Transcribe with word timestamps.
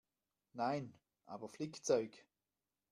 Nein, 0.53 0.95
aber 1.27 1.47
Flickzeug. 1.47 2.25